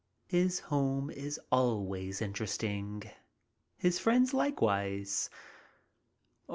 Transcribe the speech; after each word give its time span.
His 0.25 0.61
home 0.61 1.11
is 1.11 1.39
always 1.51 2.23
interesting. 2.23 3.03
His 3.77 3.99
friends 3.99 4.33
likewise. 4.33 5.29